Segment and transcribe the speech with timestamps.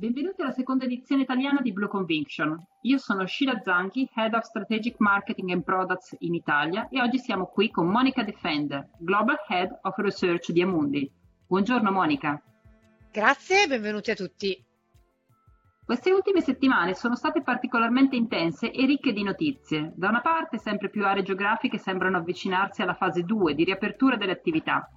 [0.00, 2.58] Benvenuti alla seconda edizione italiana di Blue Conviction.
[2.84, 7.44] Io sono Sheila Zanchi, Head of Strategic Marketing and Products in Italia e oggi siamo
[7.48, 11.12] qui con Monica Defender, Global Head of Research di Amundi.
[11.46, 12.42] Buongiorno Monica.
[13.12, 14.64] Grazie e benvenuti a tutti.
[15.84, 19.92] Queste ultime settimane sono state particolarmente intense e ricche di notizie.
[19.96, 24.32] Da una parte sempre più aree geografiche sembrano avvicinarsi alla fase 2 di riapertura delle
[24.32, 24.88] attività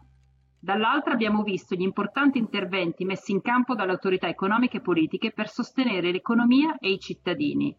[0.63, 5.49] Dall'altra abbiamo visto gli importanti interventi messi in campo dalle autorità economiche e politiche per
[5.49, 7.76] sostenere l'economia e i cittadini.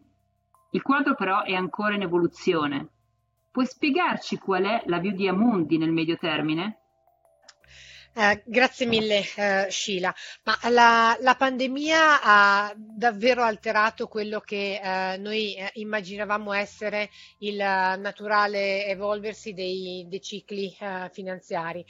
[0.69, 2.89] Il quadro però è ancora in evoluzione.
[3.49, 6.81] Puoi spiegarci qual è la view di Amundi nel medio termine?
[8.17, 15.17] Eh, grazie mille eh, Sheila, ma la, la, pandemia ha davvero alterato quello che eh,
[15.17, 21.85] noi eh, immaginavamo essere il naturale evolversi dei, dei cicli eh, finanziari.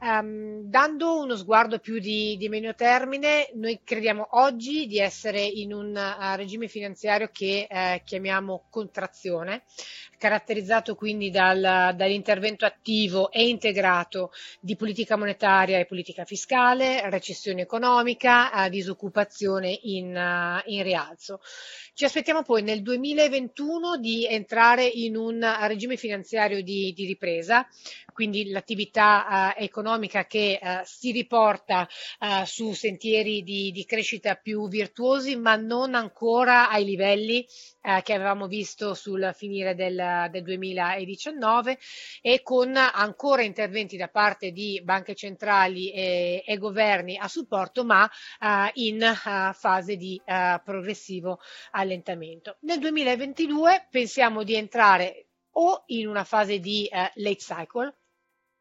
[0.00, 5.72] Um, dando uno sguardo più di, di medio termine, noi crediamo oggi di essere in
[5.72, 7.68] un uh, regime finanziario che
[8.04, 9.62] chiamiamo contrazione,
[10.16, 18.50] caratterizzato quindi dal, dall'intervento attivo e integrato di politica monetaria e politica fiscale, recessione economica,
[18.68, 20.06] disoccupazione in,
[20.66, 21.40] in rialzo.
[21.94, 27.66] Ci aspettiamo poi nel 2021 di entrare in un regime finanziario di, di ripresa,
[28.18, 31.86] quindi l'attività uh, economica che uh, si riporta
[32.18, 37.46] uh, su sentieri di, di, crescita più virtuosi, ma non ancora ai livelli
[38.02, 41.78] che avevamo visto sul finire del, del 2019
[42.20, 48.06] e con ancora interventi da parte di banche centrali e, e governi a supporto, ma
[48.74, 49.10] in
[49.54, 50.20] fase di
[50.62, 52.56] progressivo allentamento.
[52.62, 57.97] Nel 2022 pensiamo di entrare o in una fase di late cycle,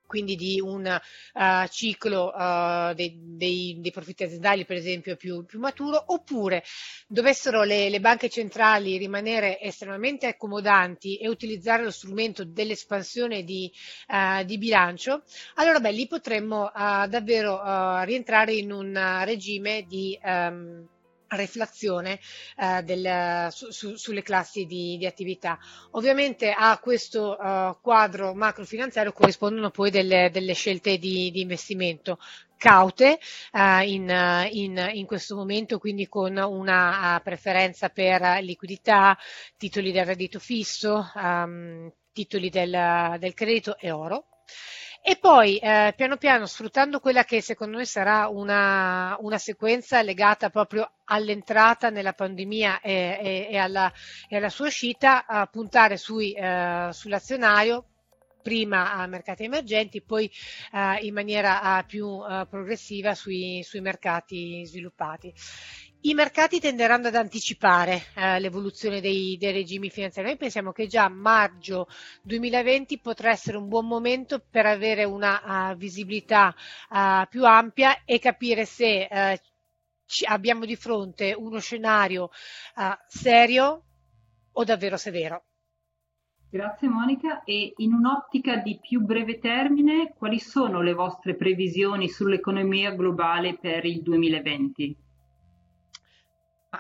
[0.08, 1.00] quindi di un
[1.34, 6.64] uh, ciclo uh, dei, dei, dei, profitti aziendali, per esempio, più, più maturo, oppure
[7.08, 13.72] dovessero le, le, banche centrali rimanere estremamente accomodanti e utilizzare lo strumento dell'espansione di,
[14.08, 15.24] uh, di bilancio,
[15.56, 20.88] allora beh, lì potremmo davvero rientrare in un regime di um,
[21.30, 22.20] riflazione
[22.58, 25.58] eh, del, su, su, sulle classi di, di, attività.
[25.92, 32.20] Ovviamente a questo uh, quadro macrofinanziario corrispondono poi delle, delle scelte di, di, investimento
[32.58, 33.20] caute
[33.54, 34.10] uh, in,
[34.52, 39.18] in, in, questo momento, quindi con una uh, preferenza per liquidità,
[39.58, 44.26] titoli del reddito fisso, um, titoli del, del credito e oro.
[45.10, 50.50] E poi eh, piano piano sfruttando quella che secondo noi sarà una, una sequenza legata
[50.50, 53.90] proprio all'entrata nella pandemia e, e, e, alla,
[54.28, 57.86] e alla, sua uscita, a puntare sui, eh, sull'azionario
[58.42, 60.32] prima a mercati emergenti, poi
[60.72, 65.34] uh, in maniera uh, più uh, progressiva sui, sui, mercati sviluppati.
[66.02, 70.28] I mercati tenderanno ad anticipare eh, l'evoluzione dei, dei, regimi finanziari.
[70.28, 71.88] Noi pensiamo che già maggio
[72.22, 76.56] 2020 potrà essere un buon momento per avere una uh, visibilità
[76.90, 79.36] uh, più ampia e capire se uh,
[80.30, 82.30] abbiamo di fronte uno scenario
[83.08, 83.84] serio
[84.52, 85.44] o davvero severo.
[86.50, 92.92] Grazie Monica e in un'ottica di più breve termine, quali sono le vostre previsioni sull'economia
[92.92, 94.96] globale per il 2020?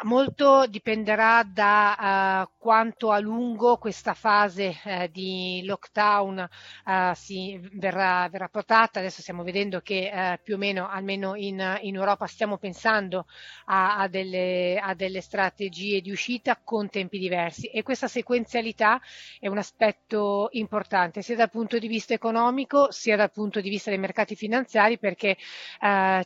[0.03, 6.49] Molto dipenderà da uh, quanto a lungo questa fase uh, di lockdown
[6.85, 8.99] uh, si verrà, verrà, portata.
[8.99, 13.27] Adesso stiamo vedendo che più o meno, almeno in, in Europa, stiamo pensando
[13.67, 18.99] a, a, delle, a, delle, strategie di uscita con tempi diversi e questa sequenzialità
[19.39, 23.89] è un aspetto importante sia dal punto di vista economico sia dal punto di vista
[23.89, 25.37] dei mercati finanziari perché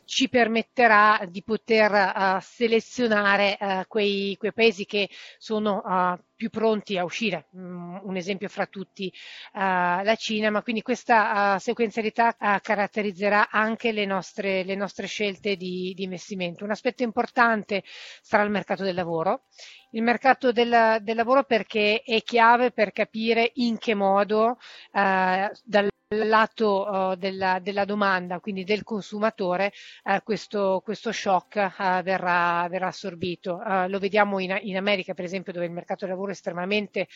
[0.04, 5.08] ci permetterà di poter selezionare eh, quei, quei, paesi che
[5.38, 9.12] sono uh, più pronti a uscire, um, un esempio fra tutti
[9.52, 9.58] uh,
[10.02, 15.92] la Cina, ma quindi questa uh, sequenzialità caratterizzerà anche le nostre, le nostre scelte di,
[15.94, 16.64] di, investimento.
[16.64, 17.84] Un aspetto importante
[18.20, 19.44] sarà il mercato del lavoro.
[19.92, 24.58] Il mercato del, del lavoro perché è chiave per capire in che modo
[24.90, 29.72] dal lato uh, della, della, domanda, quindi del consumatore,
[30.04, 33.60] uh, questo, questo, shock uh, verrà, verrà, assorbito.
[33.88, 37.08] lo vediamo in, in, America, per esempio, dove il mercato del lavoro è estremamente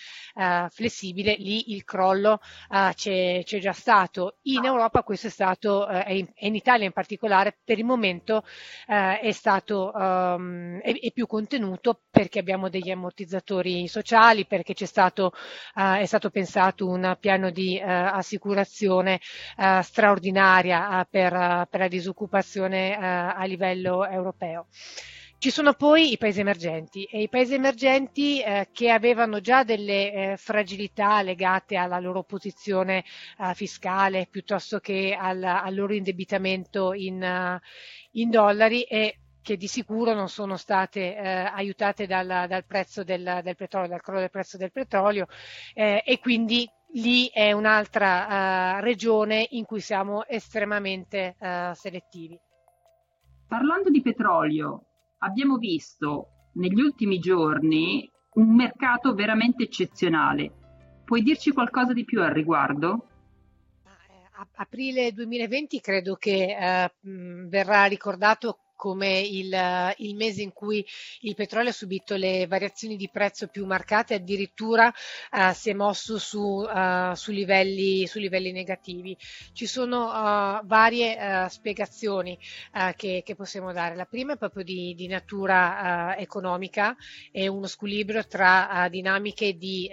[0.71, 4.39] flessibile, lì il crollo c'è, c'è, già stato.
[4.43, 8.45] In Europa questo è stato, e in, Italia in particolare, per il momento
[8.87, 15.33] è stato um, è, è, più contenuto perché abbiamo degli ammortizzatori sociali, perché stato,
[15.75, 19.21] è stato pensato un piano di assicurazione un'azione
[19.59, 24.67] eh, straordinaria eh, per, per, la disoccupazione eh, a livello europeo.
[25.39, 30.13] Ci sono poi i paesi emergenti e i paesi emergenti eh, che avevano già delle
[30.13, 33.05] eh, fragilità legate alla loro posizione
[33.39, 37.61] eh, fiscale piuttosto che al, al loro indebitamento in, uh,
[38.13, 43.41] in, dollari e che di sicuro non sono state eh, aiutate dal, dal prezzo del,
[43.45, 45.29] del, petrolio, dal crollo del prezzo del petrolio
[45.75, 52.39] eh, e quindi lì è un'altra uh, regione in cui siamo estremamente uh, selettivi.
[53.47, 54.87] Parlando di petrolio,
[55.19, 60.53] abbiamo visto negli ultimi giorni un mercato veramente eccezionale.
[61.05, 63.09] Puoi dirci qualcosa di più al riguardo?
[63.85, 66.93] Eh, aprile 2020 credo che eh,
[67.49, 70.87] verrà ricordato come il, il, mese in cui
[71.21, 74.87] il petrolio ha subito le variazioni di prezzo più marcate, addirittura
[75.33, 79.17] uh, si è mosso su, uh, su, livelli, su livelli, negativi.
[79.53, 82.39] Ci sono uh, varie spiegazioni
[82.97, 83.97] che, che, possiamo dare.
[83.97, 86.95] La prima è proprio di, di natura economica
[87.33, 89.91] e uno squilibrio tra dinamiche di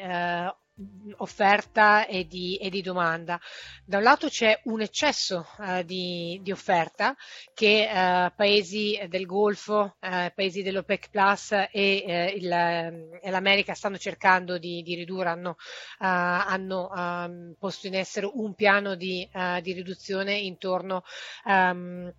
[1.18, 3.40] offerta e di, e di, domanda.
[3.86, 7.16] Da un lato c'è un eccesso uh, di, di, offerta
[7.54, 14.58] che uh, paesi del Golfo, uh, paesi dell'OPEC Plus e, il, e, l'America stanno cercando
[14.58, 15.56] di, di ridurre, hanno,
[16.00, 19.30] hanno um, posto in essere un piano di,
[19.62, 21.04] di riduzione intorno
[21.46, 22.12] um,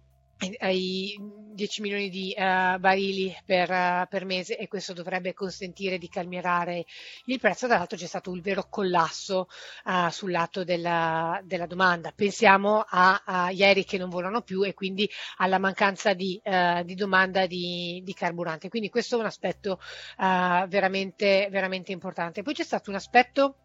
[0.58, 1.16] ai
[1.54, 6.84] 10 milioni di uh, barili per, uh, per, mese e questo dovrebbe consentire di calmierare
[7.26, 7.66] il prezzo.
[7.66, 9.48] Dall'altro c'è stato un vero collasso
[9.84, 12.12] uh, sul lato della, della, domanda.
[12.14, 16.40] Pensiamo a, a, ieri che non volano più e quindi alla mancanza di,
[16.84, 18.68] di domanda di, di, carburante.
[18.68, 19.80] Quindi questo è un aspetto
[20.16, 22.42] veramente, veramente importante.
[22.42, 23.63] Poi c'è stato un aspetto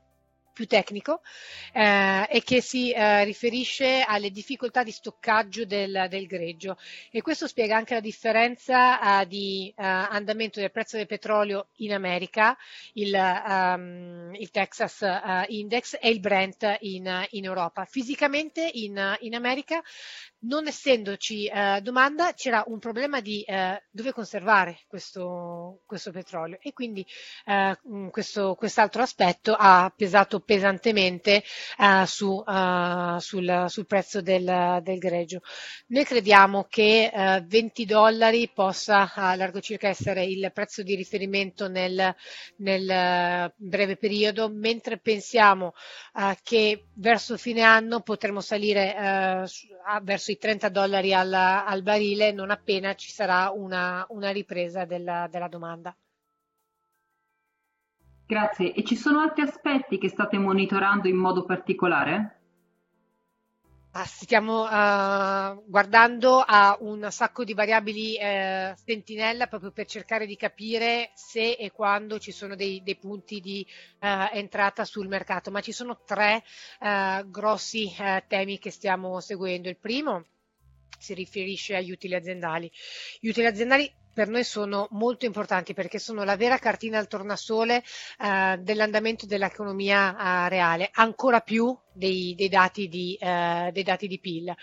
[0.60, 1.22] più tecnico
[1.72, 6.78] eh, e che si eh, riferisce alle difficoltà di stoccaggio del, del, greggio
[7.12, 11.94] e questo spiega anche la differenza eh, di eh, andamento del prezzo del petrolio in
[11.94, 12.58] America,
[12.96, 17.86] il, um, il Texas uh, Index e il Brent in, in Europa.
[17.86, 19.82] Fisicamente in, in America
[20.42, 26.72] non essendoci eh, domanda c'era un problema di eh, dove conservare questo, questo, petrolio e
[26.72, 27.06] quindi
[27.46, 27.78] eh,
[28.10, 31.44] questo, quest'altro aspetto ha pesato pesantemente
[31.78, 35.42] eh, su, eh, sul, sul, prezzo del, del, greggio.
[35.88, 37.12] Noi crediamo che
[37.46, 42.16] 20 eh, dollari possa a largo circa essere il prezzo di riferimento nel,
[42.58, 45.74] nel breve periodo, mentre pensiamo
[46.44, 49.48] che verso fine anno potremo salire
[50.02, 55.28] verso sui 30 dollari al, al barile non appena ci sarà una, una ripresa della,
[55.28, 55.96] della domanda.
[58.28, 58.76] Grazie.
[58.76, 62.39] E ci sono altri aspetti che state monitorando in modo particolare?
[63.92, 70.36] Ah, stiamo uh, guardando a un sacco di variabili uh, sentinella proprio per cercare di
[70.36, 73.66] capire se e quando ci sono dei, dei punti di
[74.02, 76.44] uh, entrata sul mercato, ma ci sono tre
[77.26, 77.92] grossi
[78.28, 79.70] temi che stiamo seguendo.
[79.70, 80.26] Il primo
[81.00, 82.72] si riferisce agli utili aziendali.
[83.20, 87.84] Gli utili aziendali per noi sono molto importanti perché sono la vera cartina al tornasole
[88.20, 94.20] eh, dell'andamento dell'economia eh, reale, ancora più dei, dei, dati di, eh, dei, dati di,
[94.20, 94.54] PIL.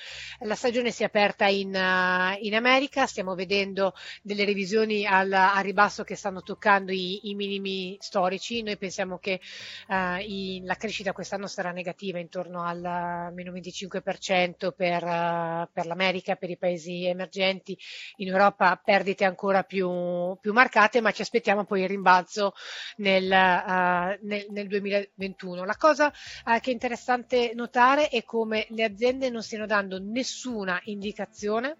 [0.40, 5.62] La stagione si è aperta in, uh, in America, stiamo vedendo delle revisioni al, al
[5.62, 8.62] ribasso che stanno toccando i, i, minimi storici.
[8.62, 9.40] Noi pensiamo che
[9.88, 16.36] uh, i, la crescita quest'anno sarà negativa, intorno al meno 25% per, uh, per l'America,
[16.36, 17.76] per i paesi emergenti.
[18.16, 19.35] In Europa perdite ancora
[19.66, 22.54] più, più marcate, ma ci aspettiamo poi il rimbalzo
[22.96, 25.64] nel, nel, nel 2021.
[25.64, 31.76] La cosa che è interessante notare è come le aziende non stiano dando nessuna indicazione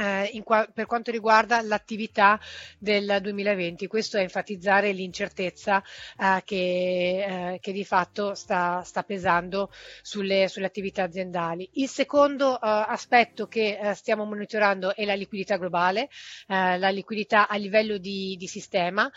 [0.00, 2.40] eh, qua- per quanto riguarda l'attività
[2.78, 3.86] del 2020.
[3.86, 5.82] Questo è enfatizzare l'incertezza
[6.18, 9.70] eh, che, eh, che, di fatto sta, sta pesando
[10.02, 11.68] sulle, sulle, attività aziendali.
[11.74, 16.08] Il secondo eh, aspetto che eh, stiamo monitorando è la liquidità globale,
[16.48, 19.10] eh, la liquidità a livello di, di sistema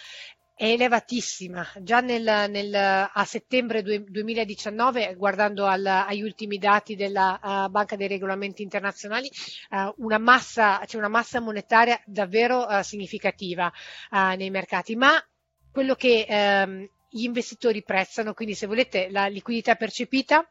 [0.55, 1.67] è elevatissima.
[1.81, 8.07] Già nel, nel, a settembre 2019, guardando al, agli ultimi dati della uh, Banca dei
[8.07, 9.29] Regolamenti Internazionali,
[9.71, 13.71] uh, c'è una massa monetaria davvero uh, significativa
[14.35, 15.21] nei mercati, ma
[15.71, 20.47] quello che ehm, gli investitori prezzano, quindi se volete la liquidità percepita,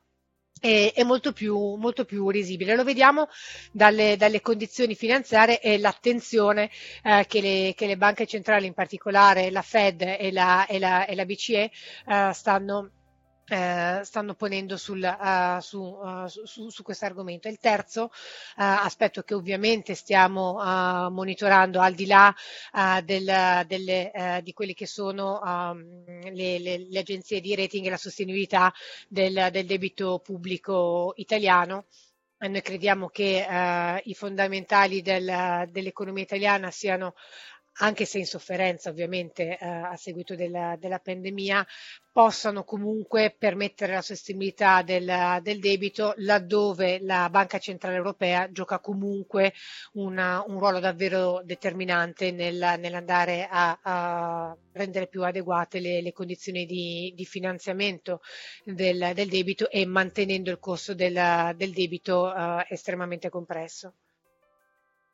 [0.61, 2.77] è, è molto, più, molto, più, risibile.
[2.77, 3.29] Lo vediamo
[3.73, 6.71] dalle, dalle condizioni finanziarie e l'attenzione
[7.03, 11.05] eh, che, le, che, le, banche centrali, in particolare la Fed e la, e la,
[11.07, 11.71] e la BCE,
[12.07, 12.91] eh, stanno
[13.49, 17.49] eh, stanno ponendo sul, uh, su, uh, su, su questo argomento.
[17.49, 18.11] Il terzo uh,
[18.57, 20.55] aspetto che ovviamente stiamo
[21.11, 22.35] monitorando al di là
[23.03, 27.97] del, delle, di quelle che sono um, le, le, le, agenzie di rating e la
[27.97, 28.73] sostenibilità
[29.09, 31.87] del, del debito pubblico italiano.
[32.39, 37.15] Noi crediamo che i fondamentali del, dell'economia italiana siano
[37.77, 41.67] anche se in sofferenza ovviamente eh, a seguito della, della, pandemia,
[42.11, 49.55] possano comunque permettere la sostenibilità del, del, debito laddove la Banca Centrale Europea gioca comunque
[49.95, 56.67] una, un ruolo davvero determinante nel, nell'andare a, a, rendere più adeguate le, le condizioni
[56.67, 58.21] di, di finanziamento
[58.65, 63.95] del, del, debito e mantenendo il costo del, del debito eh, estremamente compresso.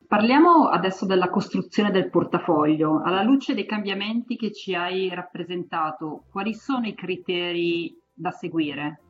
[0.09, 3.03] Parliamo adesso della costruzione del portafoglio.
[3.05, 9.03] Alla luce dei cambiamenti che ci hai rappresentato, quali sono i criteri da seguire?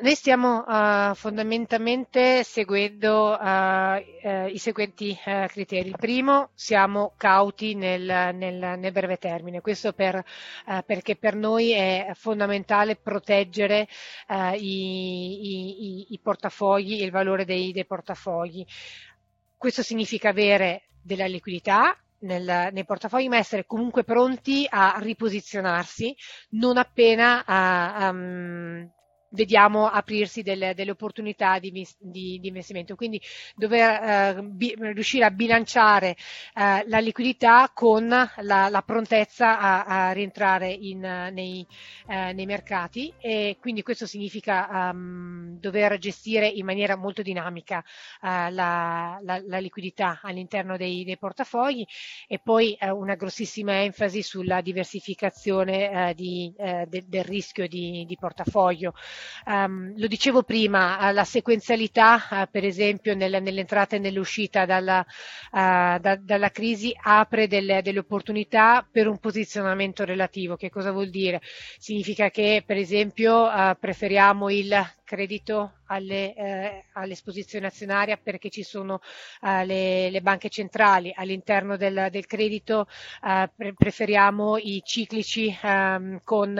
[0.00, 5.16] Noi stiamo uh, fondamentalmente seguendo uh, uh, i seguenti
[5.46, 5.92] criteri.
[5.96, 10.22] Primo, siamo cauti nel, nel, nel breve termine, questo per,
[10.84, 13.88] perché per noi è fondamentale proteggere
[14.56, 18.64] i, i, i, portafogli, il valore dei, dei portafogli.
[19.58, 26.14] Questo significa avere della liquidità nel, nei portafogli, ma essere comunque pronti a riposizionarsi
[26.50, 28.90] non appena uh, um,
[29.30, 32.94] vediamo aprirsi delle, delle opportunità di, di, di, investimento.
[32.94, 33.20] Quindi
[33.54, 36.16] dover eh, bi, riuscire a bilanciare
[36.54, 41.66] eh, la liquidità con la, la prontezza a, a, rientrare in, nei,
[42.06, 47.78] eh, nei, mercati e quindi questo significa um, dover gestire in maniera molto dinamica
[48.22, 51.84] uh, la, la, la, liquidità all'interno dei, dei portafogli
[52.26, 58.16] e poi uh, una grossissima enfasi sulla diversificazione uh, di, de, del rischio di, di
[58.16, 58.94] portafoglio.
[59.46, 65.98] Um, lo dicevo prima, la sequenzialità, uh, per esempio, nel, nell'entrata e nell'uscita dalla, uh,
[65.98, 70.56] da, dalla crisi apre delle, delle, opportunità per un posizionamento relativo.
[70.56, 71.40] Che cosa vuol dire?
[71.78, 79.00] Significa che, per esempio, uh, preferiamo il credito alle, eh, all'esposizione azionaria perché ci sono
[79.40, 82.86] uh, le, le, banche centrali all'interno del, del credito
[83.22, 86.54] uh, pre- preferiamo i ciclici um, con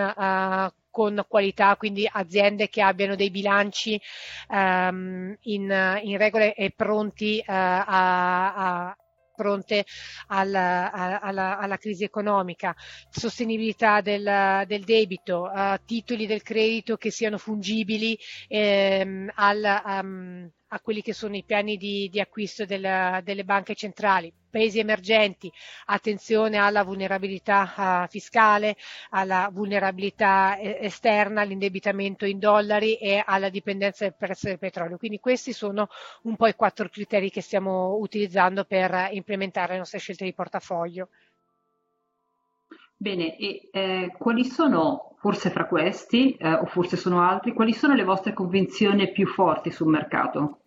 [0.99, 4.00] con qualità, quindi aziende che abbiano dei bilanci
[4.49, 8.55] um, in, in regole e pronti uh, a,
[8.87, 8.97] a
[9.37, 9.85] fronte
[10.26, 12.75] alla, alla, alla, crisi economica,
[13.11, 20.81] sostenibilità del, del debito, uh, titoli del credito che siano fungibili ehm, al, um, a
[20.81, 24.35] quelli che sono i piani di, di acquisto della, delle banche centrali.
[24.50, 25.52] Paesi emergenti,
[25.87, 28.76] attenzione alla vulnerabilità uh, fiscale,
[29.11, 34.97] alla vulnerabilità eh, esterna, all'indebitamento in dollari e alla dipendenza del prezzo del petrolio.
[34.97, 35.88] Quindi questi sono
[36.23, 41.09] un po' i quattro criteri che stiamo utilizzando per implementare le nostre scelte di portafoglio.
[43.00, 47.95] Bene, e eh, quali sono, forse fra questi, eh, o forse sono altri, quali sono
[47.95, 50.62] le vostre convinzioni più forti sul mercato?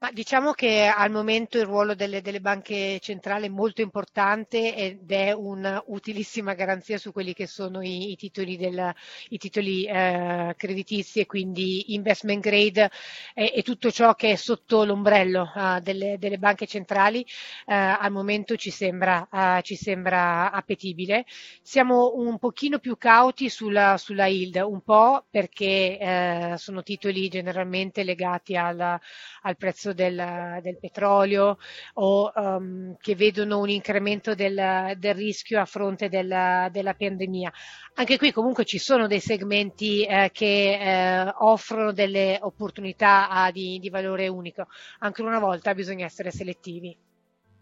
[0.00, 5.10] Ma diciamo che al momento il ruolo delle, delle, banche centrali è molto importante ed
[5.10, 8.94] è un'utilissima garanzia su quelli che sono i, i titoli, del,
[9.30, 12.88] i titoli eh, creditizi e quindi investment grade
[13.34, 17.26] e, e, tutto ciò che è sotto l'ombrello uh, delle, delle, banche centrali
[17.66, 21.24] uh, al momento ci sembra, uh, ci sembra, appetibile.
[21.60, 28.04] Siamo un pochino più cauti sulla, sulla yield, un po' perché eh, sono titoli generalmente
[28.04, 31.58] legati al, al prezzo prezzo del, del petrolio
[31.94, 37.52] o um, che vedono un incremento del, del rischio a fronte della, della, pandemia.
[37.94, 43.78] Anche qui comunque ci sono dei segmenti eh, che eh, offrono delle opportunità ah, di,
[43.78, 44.66] di valore unico.
[45.00, 46.96] Ancora una volta bisogna essere selettivi.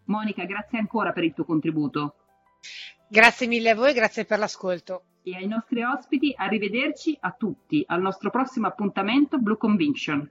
[0.04, 2.14] Monica, grazie ancora per il tuo contributo.
[3.08, 5.02] Grazie mille a voi, grazie per l'ascolto.
[5.22, 10.30] E ai nostri ospiti, arrivederci a tutti al nostro prossimo appuntamento Blue Conviction.